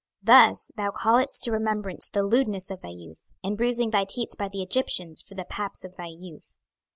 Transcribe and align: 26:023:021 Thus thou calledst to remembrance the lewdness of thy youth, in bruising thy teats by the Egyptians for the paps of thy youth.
26:023:021 0.25 0.47
Thus 0.49 0.71
thou 0.75 0.89
calledst 0.89 1.43
to 1.43 1.51
remembrance 1.51 2.09
the 2.09 2.23
lewdness 2.23 2.71
of 2.71 2.81
thy 2.81 2.89
youth, 2.89 3.29
in 3.43 3.55
bruising 3.55 3.91
thy 3.91 4.03
teats 4.03 4.33
by 4.33 4.47
the 4.47 4.63
Egyptians 4.63 5.21
for 5.21 5.35
the 5.35 5.45
paps 5.45 5.83
of 5.83 5.95
thy 5.95 6.07
youth. 6.07 6.57